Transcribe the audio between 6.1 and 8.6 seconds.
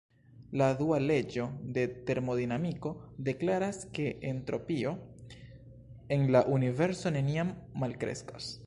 en la Universo neniam malkreskas.